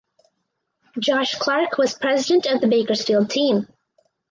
[0.97, 3.67] Josh Clark was president of the Bakersfield team.